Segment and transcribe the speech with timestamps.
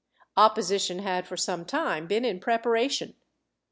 [0.35, 3.13] Opposition had for some time been in preparation.